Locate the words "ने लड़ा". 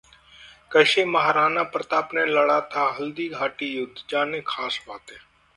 2.13-2.59